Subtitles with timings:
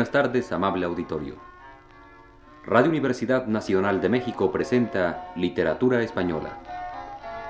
[0.00, 1.34] Buenas tardes, amable auditorio.
[2.64, 6.58] Radio Universidad Nacional de México presenta Literatura Española,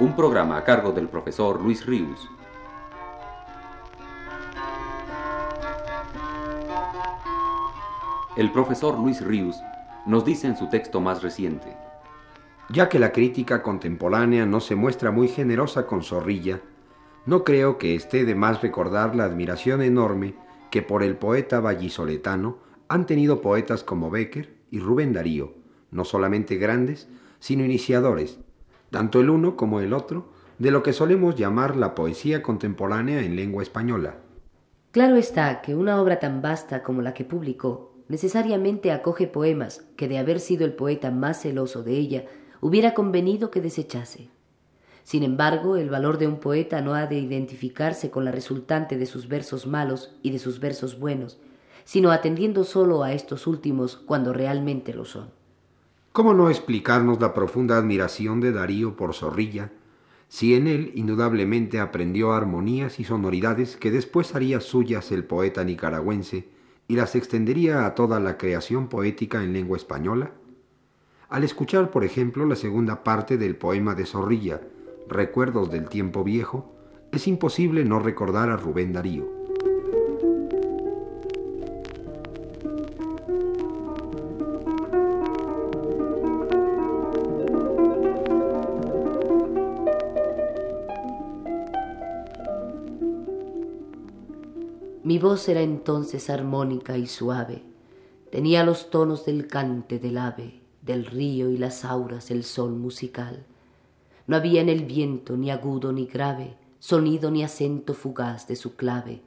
[0.01, 2.29] un programa a cargo del profesor Luis Ríos.
[8.37, 9.63] El profesor Luis Ríos
[10.05, 11.77] nos dice en su texto más reciente,
[12.69, 16.59] ya que la crítica contemporánea no se muestra muy generosa con Zorrilla,
[17.27, 20.35] no creo que esté de más recordar la admiración enorme
[20.71, 25.55] que por el poeta vallisoletano han tenido poetas como Becker y Rubén Darío,
[25.91, 28.39] no solamente grandes, sino iniciadores,
[28.91, 30.29] tanto el uno como el otro,
[30.59, 34.17] de lo que solemos llamar la poesía contemporánea en lengua española.
[34.93, 40.09] Claro está que una obra tan vasta como la que publicó necesariamente acoge poemas que
[40.09, 42.25] de haber sido el poeta más celoso de ella
[42.61, 44.31] hubiera convenido que desechase.
[45.05, 49.07] Sin embargo, el valor de un poeta no ha de identificarse con la resultante de
[49.07, 51.39] sus versos malos y de sus versos buenos,
[51.85, 55.31] sino atendiendo solo a estos últimos cuando realmente lo son.
[56.13, 59.73] ¿Cómo no explicarnos la profunda admiración de Darío por Zorrilla,
[60.29, 66.49] si en él indudablemente aprendió armonías y sonoridades que después haría suyas el poeta nicaragüense
[66.89, 70.33] y las extendería a toda la creación poética en lengua española?
[71.29, 74.61] Al escuchar, por ejemplo, la segunda parte del poema de Zorrilla,
[75.11, 76.73] Recuerdos del tiempo viejo,
[77.11, 79.27] es imposible no recordar a Rubén Darío.
[95.03, 97.65] Mi voz era entonces armónica y suave,
[98.31, 103.45] tenía los tonos del cante del ave, del río y las auras el sol musical.
[104.31, 108.77] No había en el viento ni agudo ni grave, sonido ni acento fugaz de su
[108.77, 109.23] clave,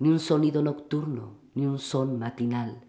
[0.00, 2.80] ni un sonido nocturno, ni un son matinal.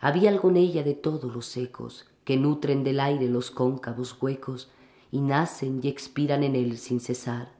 [0.00, 4.72] Había algo en ella de todos los ecos, que nutren del aire los cóncavos huecos,
[5.12, 7.52] y nacen y expiran en él sin cesar.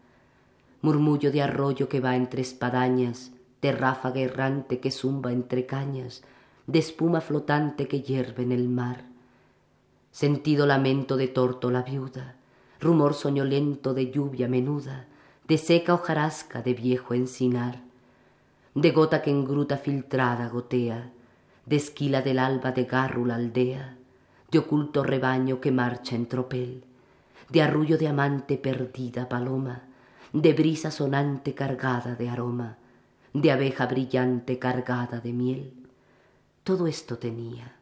[0.80, 6.24] Murmullo de arroyo que va entre espadañas, de ráfaga errante que zumba entre cañas,
[6.66, 9.04] de espuma flotante que hierve en el mar.
[10.10, 12.41] Sentido lamento de tórtola viuda,
[12.82, 15.06] rumor soñolento de lluvia menuda,
[15.46, 17.80] de seca hojarasca de viejo encinar,
[18.74, 21.12] de gota que en gruta filtrada gotea,
[21.64, 23.96] de esquila del alba de gárrula aldea,
[24.50, 26.82] de oculto rebaño que marcha en tropel,
[27.48, 29.82] de arrullo de amante perdida paloma,
[30.32, 32.78] de brisa sonante cargada de aroma,
[33.32, 35.72] de abeja brillante cargada de miel.
[36.64, 37.76] Todo esto tenía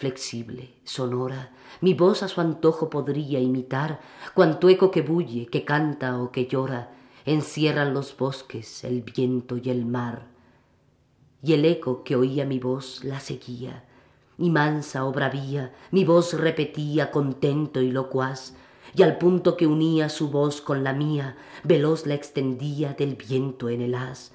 [0.00, 1.52] flexible, sonora,
[1.82, 4.00] mi voz a su antojo podría imitar,
[4.32, 6.90] cuanto eco que bulle, que canta o que llora,
[7.26, 10.22] encierran los bosques, el viento y el mar.
[11.42, 13.84] Y el eco que oía mi voz la seguía,
[14.38, 18.54] y mansa o bravía, mi voz repetía contento y locuaz,
[18.94, 23.68] y al punto que unía su voz con la mía, veloz la extendía del viento
[23.68, 24.32] en el haz,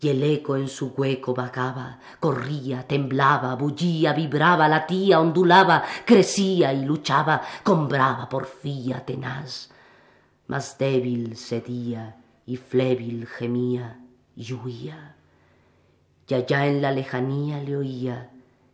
[0.00, 6.84] y el eco en su hueco vagaba, corría, temblaba, bullía, vibraba, latía, ondulaba, crecía y
[6.84, 9.70] luchaba con brava porfía tenaz.
[10.48, 14.00] Mas débil cedía y flébil gemía
[14.36, 15.16] y huía.
[16.28, 18.30] Y allá en la lejanía le oía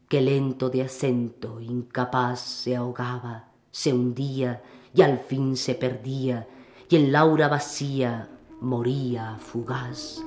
[0.08, 4.62] que lento de acento, incapaz, se ahogaba, se hundía
[4.94, 6.46] y al fin se perdía,
[6.90, 8.28] y en laura vacía
[8.60, 10.22] moría fugaz.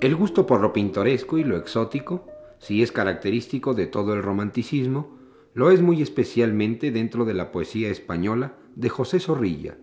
[0.00, 2.24] El gusto por lo pintoresco y lo exótico,
[2.60, 5.18] si es característico de todo el romanticismo,
[5.54, 9.76] lo es muy especialmente dentro de la poesía española de José Zorrilla,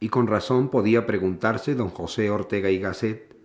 [0.00, 3.36] y con razón podía preguntarse don José Ortega y Gasset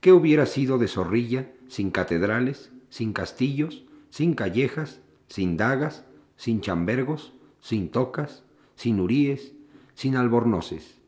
[0.00, 6.04] qué hubiera sido de Zorrilla sin catedrales, sin castillos, sin callejas, sin dagas,
[6.36, 8.44] sin chambergos, sin tocas,
[8.76, 9.54] sin uríes,
[9.94, 10.98] sin albornoces.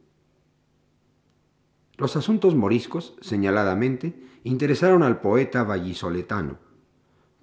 [1.98, 6.58] Los asuntos moriscos, señaladamente, interesaron al poeta vallisoletano.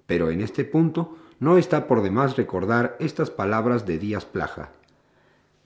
[0.06, 4.72] Pero en este punto no está por demás recordar estas palabras de Díaz Plaja.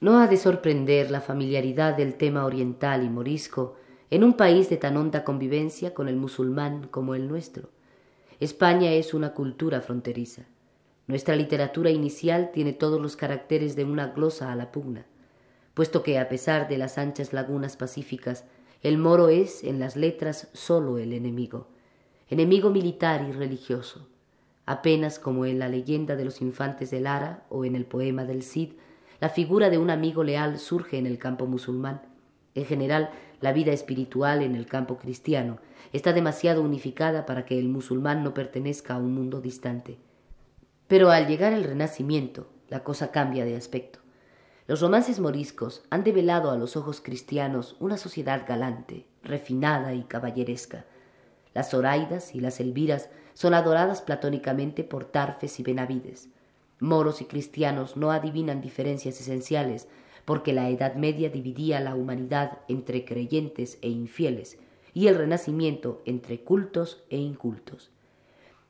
[0.01, 3.77] No ha de sorprender la familiaridad del tema oriental y morisco
[4.11, 7.69] en un país de tan honda convivencia con el musulmán como el nuestro.
[8.41, 10.43] España es una cultura fronteriza.
[11.07, 15.07] Nuestra literatura inicial tiene todos los caracteres de una glosa a la pugna,
[15.75, 18.45] puesto que, a pesar de las anchas lagunas pacíficas
[18.83, 21.67] el moro es, en las letras, sólo el enemigo,
[22.29, 24.09] enemigo militar y religioso.
[24.67, 28.43] Apenas como en la leyenda de los infantes de Lara o en el poema del
[28.43, 28.75] Cid,
[29.21, 32.03] la figura de un amigo leal surge en el campo musulmán.
[32.55, 33.11] En general,
[33.41, 35.59] la vida espiritual en el campo cristiano
[35.93, 39.99] está demasiado unificada para que el musulmán no pertenezca a un mundo distante.
[40.87, 43.99] Pero al llegar el Renacimiento, la cosa cambia de aspecto.
[44.69, 50.85] Los romances moriscos han develado a los ojos cristianos una sociedad galante, refinada y caballeresca.
[51.55, 56.29] Las Zoraidas y las Elviras son adoradas platónicamente por Tarfes y Benavides.
[56.81, 59.89] Moros y cristianos no adivinan diferencias esenciales,
[60.27, 64.59] porque la Edad Media dividía la humanidad entre creyentes e infieles,
[64.93, 67.89] y el Renacimiento entre cultos e incultos.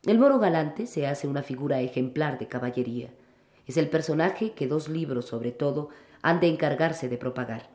[0.06, 3.11] El moro galante se hace una figura ejemplar de caballería.
[3.69, 7.70] Es el personaje que dos libros, sobre todo, han de encargarse de propagar.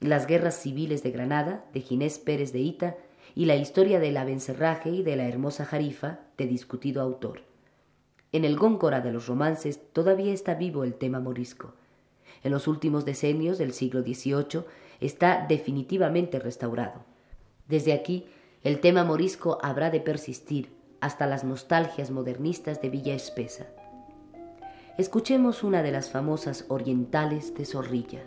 [0.00, 2.96] Las guerras civiles de Granada, de Ginés Pérez de Ita,
[3.34, 7.42] y la historia del abencerraje y de la hermosa Jarifa, de discutido autor.
[8.32, 11.74] En el góncora de los romances todavía está vivo el tema morisco
[12.46, 14.64] en los últimos decenios del siglo XVIII
[15.00, 17.04] está definitivamente restaurado.
[17.66, 18.26] Desde aquí,
[18.62, 20.70] el tema morisco habrá de persistir
[21.00, 23.66] hasta las nostalgias modernistas de Villa Espesa.
[24.98, 28.22] Escuchemos una de las famosas orientales de Zorrilla.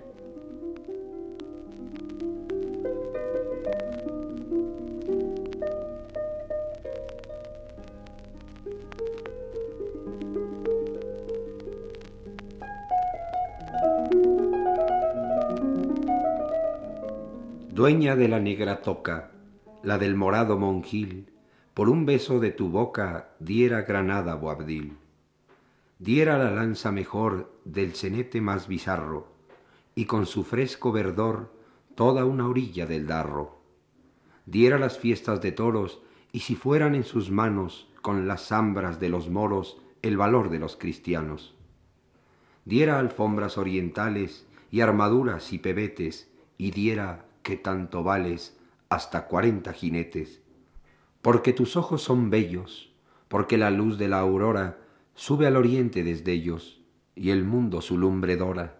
[17.72, 19.32] Dueña de la negra toca,
[19.82, 21.32] la del morado monjil,
[21.74, 25.09] por un beso de tu boca diera Granada Boabdil.
[26.02, 29.28] Diera la lanza mejor del cenete más bizarro,
[29.96, 31.54] y con su fresco verdor
[31.96, 33.60] toda una orilla del darro.
[34.46, 36.02] Diera las fiestas de toros,
[36.32, 40.60] y si fueran en sus manos, con las zambras de los moros, el valor de
[40.60, 41.54] los cristianos.
[42.64, 48.58] Diera alfombras orientales, y armaduras y pebetes, y diera que tanto vales
[48.88, 50.42] hasta cuarenta jinetes,
[51.22, 52.90] porque tus ojos son bellos,
[53.28, 54.78] porque la luz de la aurora
[55.20, 56.80] sube al oriente desde ellos,
[57.14, 58.78] y el mundo su lumbre dora.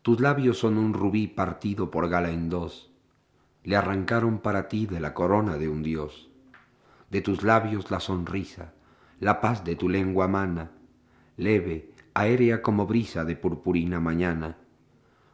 [0.00, 2.90] Tus labios son un rubí partido por gala en dos,
[3.62, 6.30] le arrancaron para ti de la corona de un dios.
[7.10, 8.72] De tus labios la sonrisa,
[9.20, 10.70] la paz de tu lengua mana,
[11.36, 14.56] leve, aérea como brisa de purpurina mañana,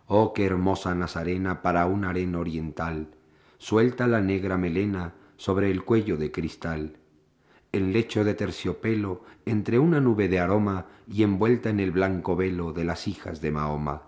[0.08, 3.14] Oh, qué hermosa Nazarena para un arena oriental,
[3.58, 6.96] suelta la negra melena sobre el cuello de cristal.
[7.72, 12.72] En lecho de terciopelo, entre una nube de aroma y envuelta en el blanco velo
[12.72, 14.02] de las hijas de Mahoma.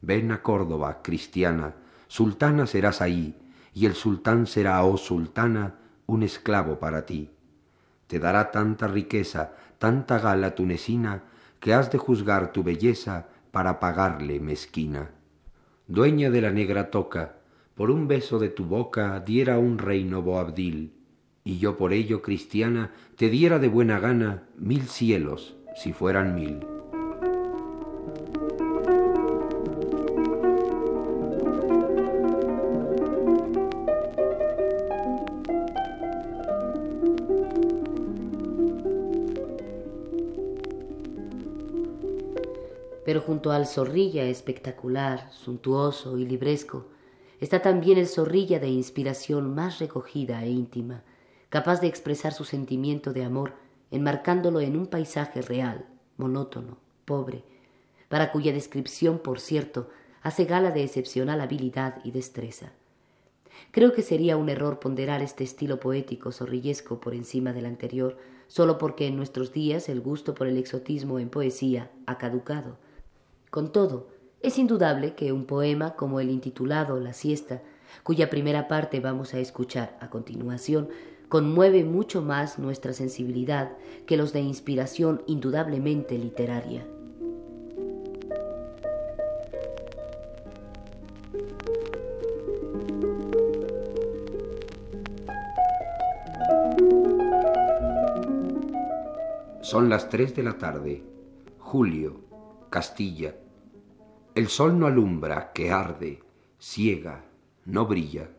[0.00, 1.74] Ven a Córdoba, cristiana,
[2.08, 3.36] sultana serás ahí,
[3.74, 5.76] y el sultán será, oh sultana,
[6.06, 7.30] un esclavo para ti.
[8.06, 11.24] Te dará tanta riqueza, tanta gala tunecina,
[11.60, 15.10] que has de juzgar tu belleza para pagarle mezquina
[15.88, 17.36] dueña de la negra toca,
[17.74, 20.92] por un beso de tu boca diera un reino Boabdil,
[21.46, 26.58] y yo por ello, cristiana, te diera de buena gana mil cielos, si fueran mil.
[43.04, 46.86] Pero junto al zorrilla espectacular, suntuoso y libresco,
[47.38, 51.04] está también el zorrilla de inspiración más recogida e íntima,
[51.56, 53.54] capaz de expresar su sentimiento de amor
[53.90, 55.86] enmarcándolo en un paisaje real,
[56.18, 57.44] monótono, pobre,
[58.10, 59.88] para cuya descripción, por cierto,
[60.20, 62.72] hace gala de excepcional habilidad y destreza.
[63.70, 68.76] Creo que sería un error ponderar este estilo poético zorrillesco por encima del anterior, solo
[68.76, 72.76] porque en nuestros días el gusto por el exotismo en poesía ha caducado,
[73.48, 74.08] con todo,
[74.42, 77.62] es indudable que un poema como el intitulado La siesta,
[78.02, 80.90] cuya primera parte vamos a escuchar a continuación,
[81.28, 83.72] conmueve mucho más nuestra sensibilidad
[84.06, 86.86] que los de inspiración indudablemente literaria.
[99.62, 101.02] Son las tres de la tarde.
[101.58, 102.20] Julio,
[102.70, 103.34] Castilla.
[104.36, 106.22] El sol no alumbra, que arde,
[106.58, 107.24] ciega,
[107.64, 108.35] no brilla.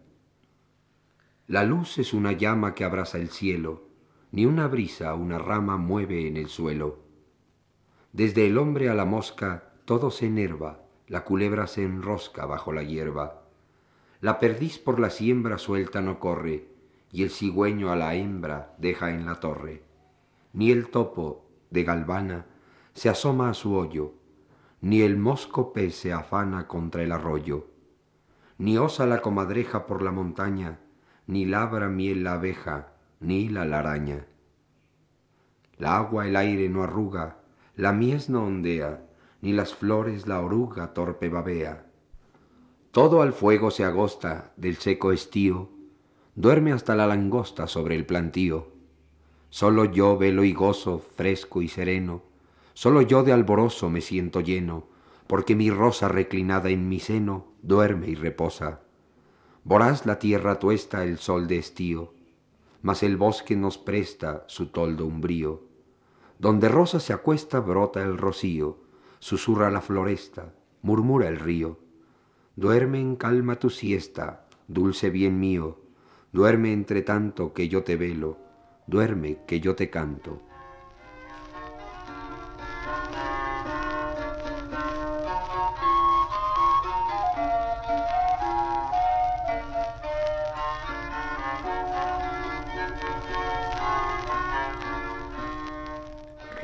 [1.48, 3.88] La luz es una llama que abraza el cielo,
[4.32, 7.00] ni una brisa una rama mueve en el suelo.
[8.12, 12.84] Desde el hombre a la mosca todo se enerva, la culebra se enrosca bajo la
[12.84, 13.44] hierba.
[14.20, 16.68] La perdiz por la siembra suelta no corre,
[17.13, 19.84] y el cigüeño a la hembra deja en la torre.
[20.51, 22.46] ni el topo de galvana
[22.94, 24.16] se asoma a su hoyo,
[24.82, 27.68] ni el mosco pez se afana contra el arroyo,
[28.58, 30.80] ni osa la comadreja por la montaña,
[31.27, 34.25] ni labra miel la abeja, ni la araña.
[35.77, 37.38] La agua el aire no arruga,
[37.75, 39.05] la mies no ondea,
[39.41, 41.86] ni las flores la oruga torpe babea.
[42.91, 45.69] Todo al fuego se agosta del seco estío,
[46.36, 48.72] duerme hasta la langosta sobre el plantío.
[49.50, 52.24] Solo yo velo y gozo, fresco y sereno,
[52.74, 54.88] solo yo de alborozo me siento lleno,
[55.27, 58.87] porque mi rosa reclinada en mi seno duerme y reposa.
[59.67, 62.13] Voraz la tierra tuesta el sol de estío,
[62.81, 65.62] mas el bosque nos presta su toldo umbrío.
[66.39, 68.77] Donde rosa se acuesta brota el rocío,
[69.19, 71.79] susurra la floresta, murmura el río.
[72.55, 75.81] Duerme en calma tu siesta, dulce bien mío,
[76.31, 78.38] duerme entre tanto que yo te velo,
[78.88, 80.43] duerme que yo te canto.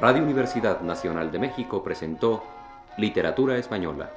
[0.03, 2.43] Radio Universidad Nacional de México presentó
[2.97, 4.11] Literatura Española,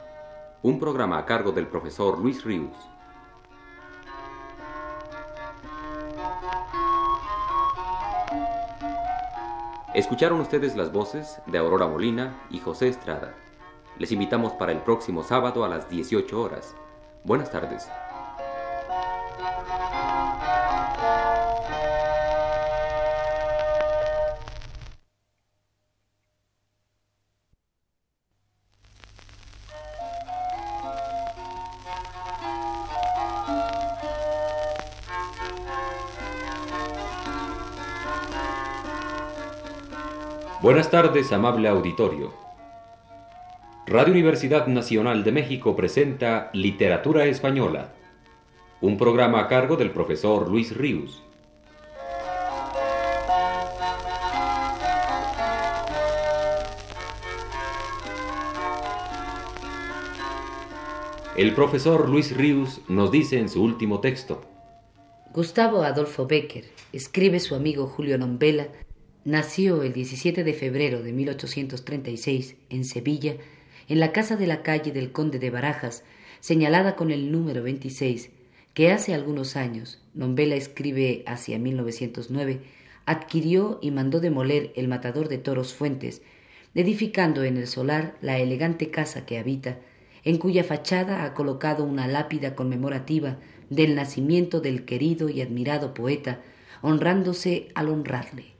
[0.62, 2.74] un programa a cargo del profesor Luis Ríos.
[9.94, 13.34] Escucharon ustedes las voces de Aurora Molina y José Estrada.
[13.96, 16.74] Les invitamos para el próximo sábado a las 18 horas.
[17.22, 17.88] Buenas tardes.
[40.66, 42.34] Buenas tardes, amable auditorio.
[43.86, 47.92] Radio Universidad Nacional de México presenta Literatura Española,
[48.80, 51.22] un programa a cargo del profesor Luis Ríos.
[61.36, 64.42] El profesor Luis Ríos nos dice en su último texto.
[65.32, 68.66] Gustavo Adolfo Becker escribe su amigo Julio Nombela
[69.26, 73.34] Nació el 17 de febrero de 1836 en Sevilla,
[73.88, 76.04] en la casa de la calle del Conde de Barajas,
[76.38, 78.30] señalada con el número 26,
[78.72, 82.60] que hace algunos años, Nombela escribe hacia 1909,
[83.04, 86.22] adquirió y mandó demoler el matador de toros Fuentes,
[86.76, 89.80] edificando en el solar la elegante casa que habita,
[90.22, 93.38] en cuya fachada ha colocado una lápida conmemorativa
[93.70, 96.42] del nacimiento del querido y admirado poeta,
[96.80, 98.55] honrándose al honrarle.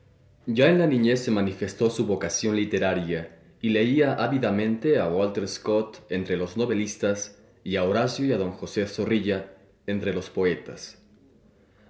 [0.49, 6.05] Ya en la niñez se manifestó su vocación literaria y leía ávidamente a Walter Scott
[6.09, 9.53] entre los novelistas y a Horacio y a don José Zorrilla
[9.89, 11.03] entre los poetas.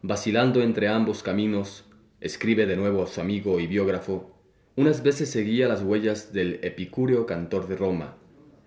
[0.00, 1.84] Vacilando entre ambos caminos,
[2.22, 4.34] escribe de nuevo a su amigo y biógrafo,
[4.75, 8.16] unas veces seguía las huellas del epicúreo cantor de Roma,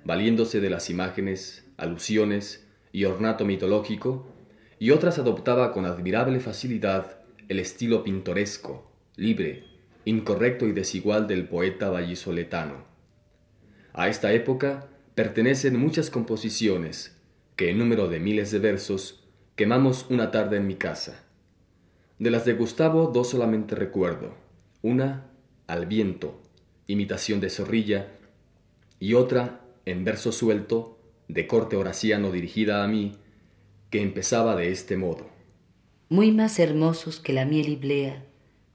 [0.06, 4.28] valiéndose de las imágenes, alusiones y ornato mitológico,
[4.78, 9.69] y otras adoptaba con admirable facilidad el estilo pintoresco, libre,
[10.06, 12.86] incorrecto y desigual del poeta vallisoletano.
[13.94, 17.18] A esta época pertenecen muchas composiciones
[17.56, 21.26] que en número de miles de versos quemamos una tarde en mi casa.
[22.18, 24.36] De las de Gustavo dos solamente recuerdo,
[24.82, 25.30] una
[25.68, 26.42] al viento,
[26.88, 28.08] imitación de zorrilla,
[29.00, 33.14] y otra en verso suelto, de corte horaciano dirigida a mí,
[33.90, 35.28] que empezaba de este modo.
[36.10, 37.76] Muy más hermosos que la miel y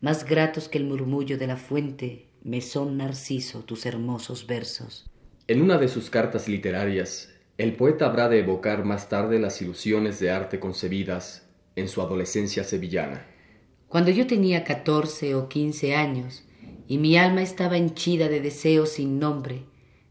[0.05, 5.07] más gratos que el murmullo de la fuente, me son Narciso tus hermosos versos.
[5.49, 10.21] En una de sus cartas literarias, el poeta habrá de evocar más tarde las ilusiones
[10.21, 13.25] de arte concebidas en su adolescencia sevillana.
[13.89, 16.45] Cuando yo tenía catorce o quince años
[16.87, 19.63] y mi alma estaba henchida de deseos sin nombre,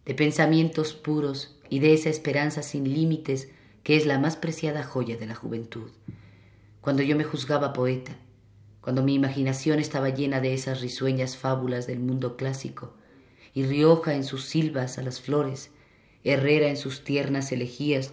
[0.08, 3.50] de pensamientos puros y de esa esperanza sin límites
[3.84, 5.92] que es la más preciada joya de la juventud.
[6.82, 8.18] Cuando yo me juzgaba poeta,
[8.84, 12.94] cuando mi imaginación estaba llena de esas risueñas fábulas del mundo clásico,
[13.54, 15.72] y Rioja en sus silvas a las flores,
[16.26, 18.12] Herrera en sus tiernas elegías,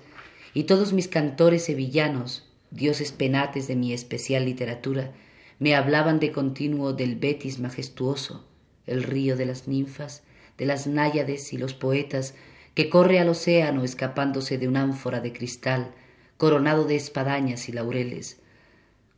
[0.55, 5.13] y todos mis cantores sevillanos, dioses penates de mi especial literatura,
[5.59, 8.47] me hablaban de continuo del Betis majestuoso,
[8.87, 10.23] el río de las ninfas,
[10.57, 12.35] de las náyades y los poetas,
[12.75, 15.91] que corre al océano escapándose de un ánfora de cristal,
[16.37, 18.40] coronado de espadañas y laureles,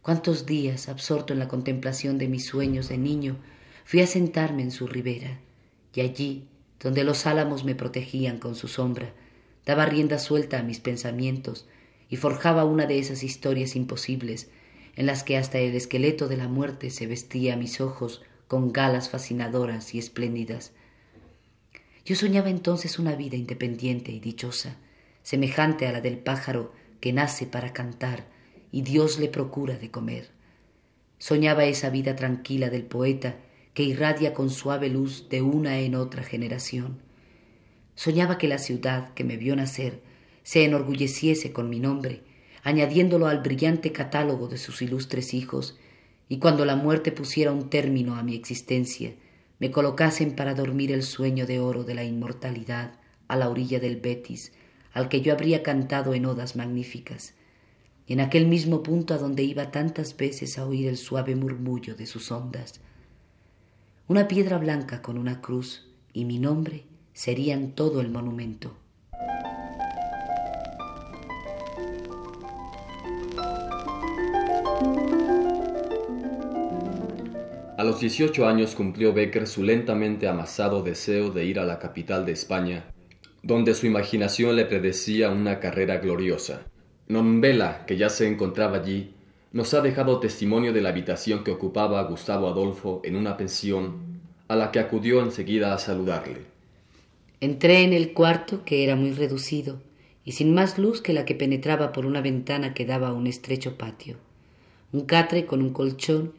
[0.03, 3.37] Cuántos días, absorto en la contemplación de mis sueños de niño,
[3.85, 5.39] fui a sentarme en su ribera,
[5.95, 6.49] y allí,
[6.81, 9.15] donde los álamos me protegían con su sombra,
[9.65, 11.69] daba rienda suelta a mis pensamientos
[12.09, 14.51] y forjaba una de esas historias imposibles
[14.97, 18.73] en las que hasta el esqueleto de la muerte se vestía a mis ojos con
[18.73, 20.73] galas fascinadoras y espléndidas.
[22.05, 24.79] Yo soñaba entonces una vida independiente y dichosa,
[25.23, 28.32] semejante a la del pájaro que nace para cantar
[28.73, 30.31] y Dios le procura de comer.
[31.19, 33.37] Soñaba esa vida tranquila del poeta
[33.75, 36.99] que irradia con suave luz de una en otra generación.
[37.95, 40.01] Soñaba que la ciudad que me vio nacer
[40.43, 42.23] se enorgulleciese con mi nombre,
[42.65, 45.79] añadiéndolo al brillante catálogo de sus ilustres hijos,
[46.29, 49.15] y cuando la muerte pusiera un término a mi existencia,
[49.59, 52.99] me colocasen para dormir el sueño de oro de la inmortalidad
[53.29, 54.53] a la orilla del Betis,
[54.93, 57.35] al que yo habría cantado en odas magníficas,
[58.13, 62.05] en aquel mismo punto a donde iba tantas veces a oír el suave murmullo de
[62.05, 62.79] sus ondas.
[64.07, 68.77] Una piedra blanca con una cruz y mi nombre serían todo el monumento.
[77.79, 82.27] A los 18 años cumplió Becker su lentamente amasado deseo de ir a la capital
[82.27, 82.85] de España,
[83.43, 86.67] donde su imaginación le predecía una carrera gloriosa.
[87.13, 89.11] Nombela, que ya se encontraba allí,
[89.53, 94.57] nos ha dejado testimonio de la habitación que ocupaba Gustavo Adolfo en una pensión, a
[94.57, 96.39] la que acudió enseguida a saludarle.
[97.41, 99.79] Entré en el cuarto, que era muy reducido,
[100.25, 103.27] y sin más luz que la que penetraba por una ventana que daba a un
[103.27, 104.17] estrecho patio.
[104.91, 106.33] Un catre con un colchón,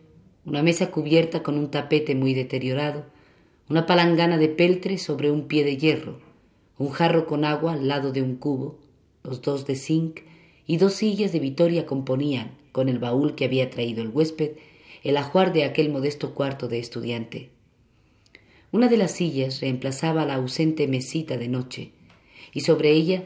[0.44, 3.06] una mesa cubierta con un tapete muy deteriorado,
[3.70, 6.18] una palangana de peltre sobre un pie de hierro,
[6.80, 8.80] un jarro con agua al lado de un cubo,
[9.24, 10.22] los dos de zinc
[10.66, 14.52] y dos sillas de Vitoria componían, con el baúl que había traído el huésped,
[15.04, 17.50] el ajuar de aquel modesto cuarto de estudiante.
[18.72, 21.92] Una de las sillas reemplazaba la ausente mesita de noche,
[22.54, 23.24] y sobre ella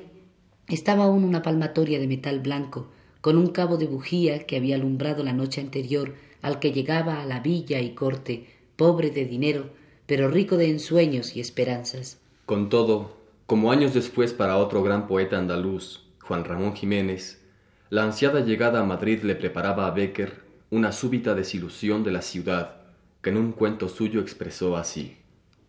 [0.68, 2.88] estaba aún una palmatoria de metal blanco,
[3.22, 7.26] con un cabo de bujía que había alumbrado la noche anterior al que llegaba a
[7.26, 9.70] la villa y corte, pobre de dinero,
[10.06, 12.20] pero rico de ensueños y esperanzas.
[12.46, 17.42] Con todo, como años después para otro gran poeta andaluz, Juan Ramón Jiménez,
[17.90, 22.82] la ansiada llegada a Madrid le preparaba a Becker una súbita desilusión de la ciudad,
[23.22, 25.16] que en un cuento suyo expresó así.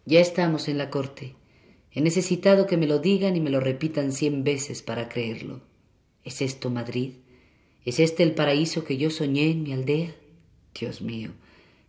[0.04, 1.36] Ya estamos en la corte.
[1.92, 5.60] He necesitado que me lo digan y me lo repitan cien veces para creerlo.
[6.24, 7.12] ¿Es esto Madrid?
[7.84, 10.12] ¿Es este el paraíso que yo soñé en mi aldea?
[10.74, 11.30] Dios mío,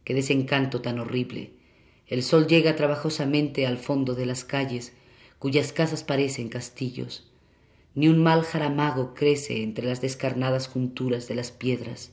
[0.03, 1.53] qué desencanto tan horrible.
[2.05, 4.93] El sol llega trabajosamente al fondo de las calles,
[5.39, 7.28] cuyas casas parecen castillos.
[7.95, 12.11] Ni un mal jaramago crece entre las descarnadas junturas de las piedras.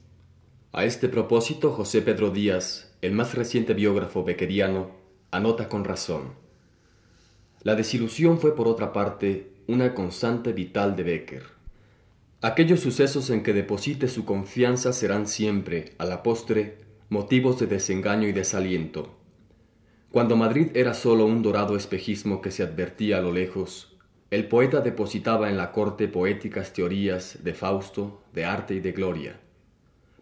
[0.73, 4.91] A este propósito, José Pedro Díaz, el más reciente biógrafo bequeriano,
[5.31, 6.35] anota con razón.
[7.63, 11.43] La desilusión fue, por otra parte, una constante vital de Becker.
[12.43, 18.29] Aquellos sucesos en que deposite su confianza serán siempre, a la postre, motivos de desengaño
[18.29, 19.17] y desaliento.
[20.11, 23.96] Cuando Madrid era sólo un dorado espejismo que se advertía a lo lejos,
[24.31, 29.41] el poeta depositaba en la corte poéticas teorías de Fausto, de arte y de gloria.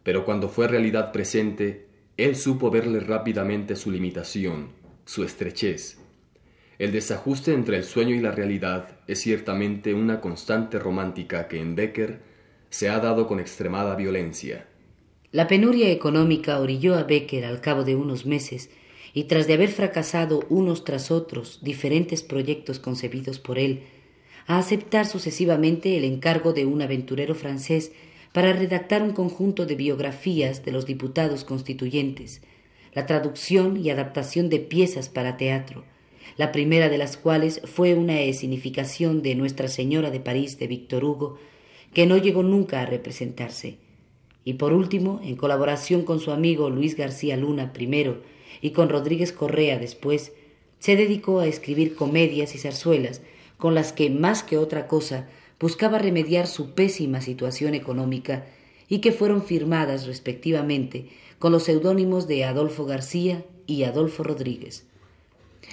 [0.02, 1.86] Pero cuando fue realidad presente,
[2.16, 4.68] él supo verle rápidamente su limitación,
[5.06, 5.98] su estrechez.
[6.78, 11.74] El desajuste entre el sueño y la realidad es ciertamente una constante romántica que en
[11.74, 12.20] Becker
[12.68, 14.66] se ha dado con extremada violencia.
[15.32, 18.70] La penuria económica orilló a Becker al cabo de unos meses
[19.14, 23.84] y tras de haber fracasado unos tras otros diferentes proyectos concebidos por él,
[24.46, 27.92] a aceptar sucesivamente el encargo de un aventurero francés
[28.32, 32.42] para redactar un conjunto de biografías de los diputados constituyentes,
[32.92, 35.84] la traducción y adaptación de piezas para teatro,
[36.36, 41.04] la primera de las cuales fue una escenificación de Nuestra Señora de París de Víctor
[41.04, 41.38] Hugo,
[41.92, 43.78] que no llegó nunca a representarse.
[44.44, 48.22] Y por último, en colaboración con su amigo Luis García Luna primero
[48.60, 50.32] y con Rodríguez Correa después,
[50.80, 53.22] se dedicó a escribir comedias y zarzuelas
[53.58, 55.28] con las que, más que otra cosa,
[55.60, 58.46] buscaba remediar su pésima situación económica
[58.88, 64.84] y que fueron firmadas respectivamente con los seudónimos de Adolfo García y Adolfo Rodríguez.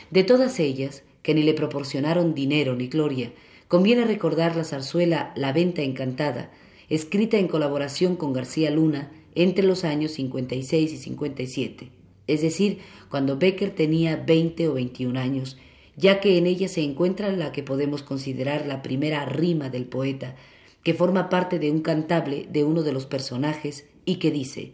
[0.10, 3.32] De todas ellas, que ni le proporcionaron dinero ni gloria,
[3.67, 6.52] conviene recordar la zarzuela La Venta Encantada,
[6.89, 13.38] escrita en colaboración con García Luna entre los años 56 y 57 es decir, cuando
[13.38, 15.58] Becker tenía 20 o 21 años,
[15.95, 20.36] ya que en ella se encuentra la que podemos considerar la primera rima del poeta,
[20.84, 24.73] que forma parte de un cantable de uno de los personajes y que dice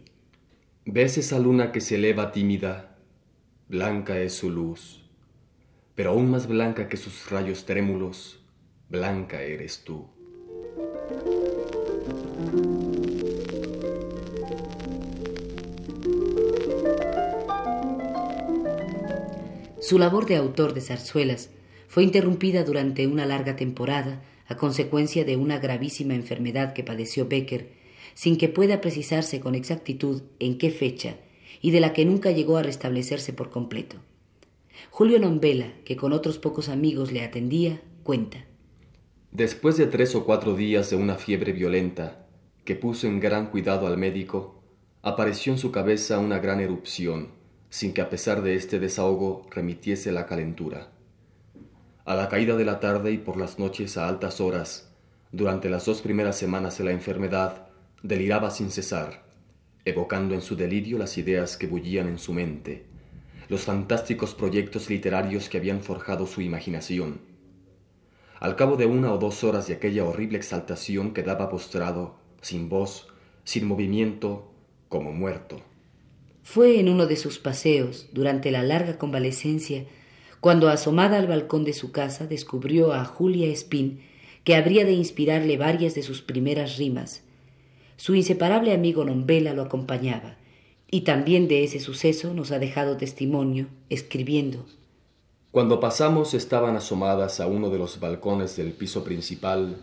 [0.86, 2.98] ¿Ves esa luna que se eleva tímida?
[3.68, 5.04] blanca es su luz,
[5.94, 8.40] pero aún más blanca que sus rayos trémulos,
[8.88, 10.08] blanca eres tú.
[19.88, 21.48] Su labor de autor de zarzuelas
[21.86, 27.72] fue interrumpida durante una larga temporada a consecuencia de una gravísima enfermedad que padeció Becker,
[28.12, 31.16] sin que pueda precisarse con exactitud en qué fecha
[31.62, 33.96] y de la que nunca llegó a restablecerse por completo.
[34.90, 38.44] Julio Nombela, que con otros pocos amigos le atendía, cuenta.
[39.32, 42.26] Después de tres o cuatro días de una fiebre violenta,
[42.66, 44.60] que puso en gran cuidado al médico,
[45.00, 47.37] apareció en su cabeza una gran erupción,
[47.70, 50.88] sin que a pesar de este desahogo remitiese la calentura.
[52.04, 54.90] A la caída de la tarde y por las noches a altas horas,
[55.30, 57.68] durante las dos primeras semanas de la enfermedad,
[58.02, 59.24] deliraba sin cesar,
[59.84, 62.86] evocando en su delirio las ideas que bullían en su mente,
[63.48, 67.20] los fantásticos proyectos literarios que habían forjado su imaginación.
[68.40, 73.08] Al cabo de una o dos horas de aquella horrible exaltación quedaba postrado, sin voz,
[73.44, 74.52] sin movimiento,
[74.88, 75.60] como muerto.
[76.50, 79.84] Fue en uno de sus paseos, durante la larga convalecencia,
[80.40, 84.00] cuando asomada al balcón de su casa descubrió a Julia Espín,
[84.44, 87.22] que habría de inspirarle varias de sus primeras rimas.
[87.98, 90.38] Su inseparable amigo Nombela lo acompañaba,
[90.90, 94.64] y también de ese suceso nos ha dejado testimonio, escribiendo.
[95.50, 99.76] Cuando pasamos estaban asomadas a uno de los balcones del piso principal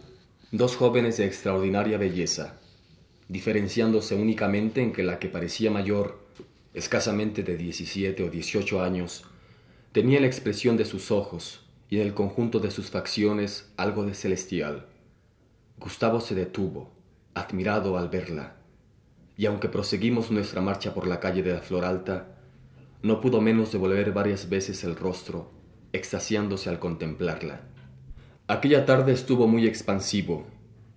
[0.51, 2.59] dos jóvenes de extraordinaria belleza,
[3.29, 6.24] diferenciándose únicamente en que la que parecía mayor,
[6.75, 9.25] escasamente de diecisiete o dieciocho años,
[9.95, 14.13] Tenía la expresión de sus ojos y en el conjunto de sus facciones algo de
[14.13, 14.87] celestial.
[15.79, 16.91] Gustavo se detuvo,
[17.33, 18.57] admirado al verla,
[19.37, 22.35] y aunque proseguimos nuestra marcha por la calle de la Flor Alta,
[23.03, 25.49] no pudo menos de volver varias veces el rostro,
[25.93, 27.61] extasiándose al contemplarla.
[28.47, 30.45] Aquella tarde estuvo muy expansivo,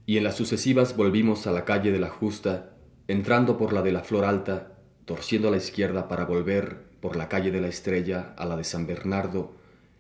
[0.06, 2.72] y en las sucesivas volvimos a la calle de la Justa,
[3.06, 4.77] entrando por la de la Flor Alta,
[5.08, 8.64] torciendo a la izquierda para volver por la calle de la Estrella a la de
[8.64, 9.54] San Bernardo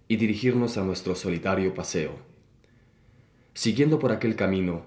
[0.06, 2.18] y dirigirnos a nuestro solitario paseo.
[3.54, 4.82] Siguiendo por aquel camino,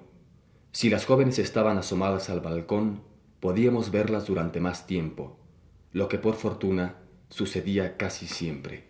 [0.71, 3.01] si las jóvenes estaban asomadas al balcón,
[3.39, 5.39] podíamos verlas durante más tiempo,
[5.91, 6.97] lo que por fortuna
[7.29, 8.83] sucedía casi siempre.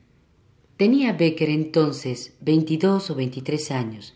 [0.75, 4.15] Tenía Becker entonces veintidós o veintitrés años,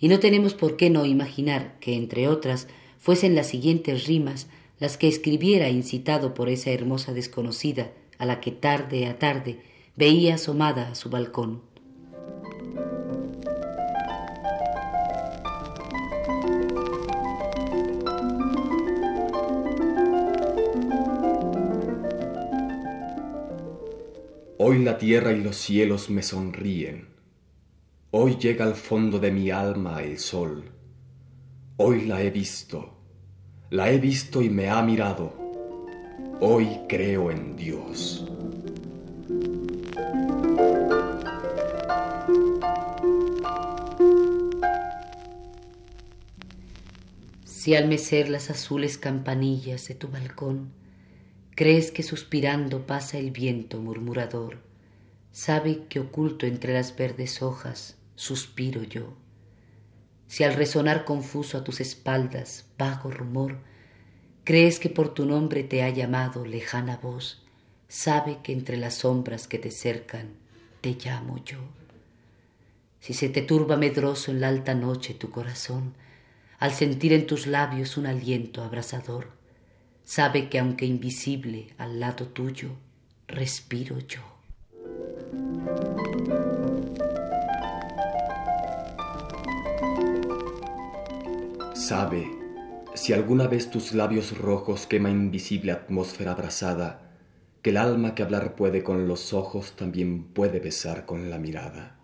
[0.00, 2.66] y no tenemos por qué no imaginar que, entre otras,
[2.98, 8.52] fuesen las siguientes rimas las que escribiera incitado por esa hermosa desconocida a la que
[8.52, 9.60] tarde a tarde
[9.96, 11.62] veía asomada a su balcón.
[24.58, 27.08] Hoy la tierra y los cielos me sonríen.
[28.10, 30.72] Hoy llega al fondo de mi alma el sol.
[31.76, 32.95] Hoy la he visto.
[33.70, 35.32] La he visto y me ha mirado
[36.40, 38.24] Hoy creo en Dios.
[47.44, 50.70] Si al mecer las azules campanillas de tu balcón,
[51.56, 54.58] crees que suspirando pasa el viento murmurador,
[55.32, 59.25] sabe que oculto entre las verdes hojas suspiro yo.
[60.28, 63.58] Si al resonar confuso a tus espaldas vago rumor,
[64.46, 67.42] Crees que por tu nombre te ha llamado lejana voz,
[67.88, 70.36] sabe que entre las sombras que te cercan
[70.80, 71.58] te llamo yo.
[73.00, 75.94] Si se te turba medroso en la alta noche tu corazón,
[76.60, 79.32] al sentir en tus labios un aliento abrasador,
[80.04, 82.70] sabe que aunque invisible al lado tuyo,
[83.26, 84.22] respiro yo.
[91.86, 92.28] Sabe
[92.94, 97.12] si alguna vez tus labios rojos quema invisible atmósfera abrasada,
[97.62, 101.96] que el alma que hablar puede con los ojos también puede besar con la mirada.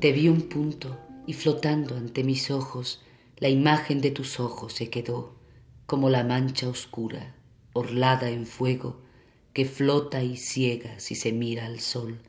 [0.00, 3.02] Te vi un punto y flotando ante mis ojos,
[3.36, 5.34] la imagen de tus ojos se quedó
[5.84, 7.34] como la mancha oscura,
[7.74, 9.06] orlada en fuego,
[9.58, 12.20] que flota y ciega si se mira al sol.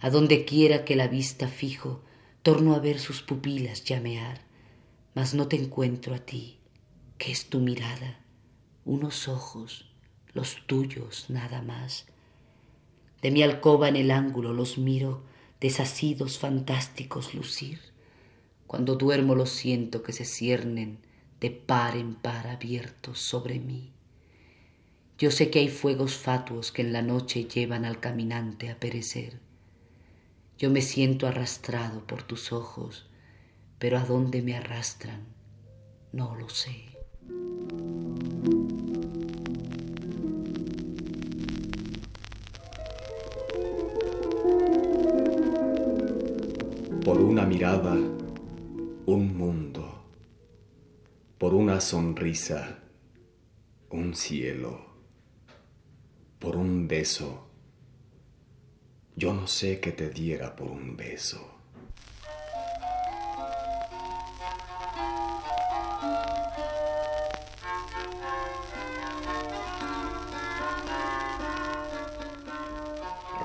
[0.00, 2.02] A donde quiera que la vista fijo,
[2.42, 4.40] torno a ver sus pupilas llamear,
[5.14, 6.58] mas no te encuentro a ti,
[7.16, 8.18] que es tu mirada,
[8.84, 9.88] unos ojos,
[10.32, 12.06] los tuyos nada más.
[13.22, 15.22] De mi alcoba en el ángulo los miro,
[15.60, 17.78] desasidos fantásticos lucir,
[18.66, 20.98] Cuando duermo lo siento que se ciernen
[21.40, 23.92] de par en par abiertos sobre mí.
[25.20, 29.38] Yo sé que hay fuegos fatuos que en la noche llevan al caminante a perecer.
[30.56, 33.06] Yo me siento arrastrado por tus ojos,
[33.78, 35.26] pero a dónde me arrastran
[36.12, 36.86] no lo sé.
[47.04, 47.92] Por una mirada,
[49.04, 50.02] un mundo.
[51.36, 52.78] Por una sonrisa,
[53.90, 54.89] un cielo.
[56.40, 57.46] Por un beso.
[59.14, 61.46] Yo no sé qué te diera por un beso.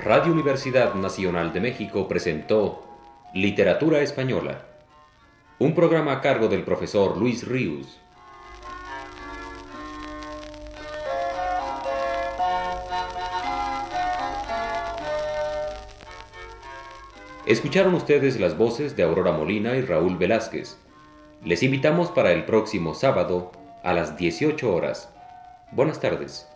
[0.02, 2.82] Radio Universidad Nacional de México presentó
[3.34, 4.66] Literatura Española,
[5.60, 8.05] un programa a cargo del profesor Luis Ríos.
[17.46, 20.78] Escucharon ustedes las voces de Aurora Molina y Raúl Velázquez.
[21.44, 23.52] Les invitamos para el próximo sábado
[23.84, 25.14] a las 18 horas.
[25.72, 26.50] Buenas tardes.